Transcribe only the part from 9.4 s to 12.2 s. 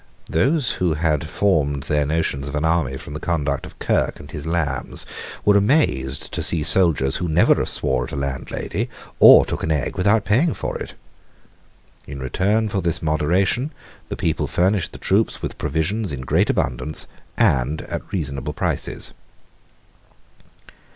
took an egg without paying for it. In